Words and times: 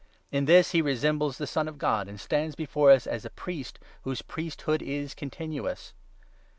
In 0.31 0.45
this 0.45 0.71
he 0.71 0.81
resembles 0.81 1.37
the 1.37 1.45
Son 1.45 1.67
of 1.67 1.77
God, 1.77 2.07
and 2.07 2.19
stands 2.19 2.55
before 2.55 2.89
us 2.89 3.05
as 3.05 3.23
a 3.23 3.29
priest 3.29 3.77
whose 4.01 4.23
priesthood 4.23 4.81
is 4.81 5.13
continuous. 5.13 5.93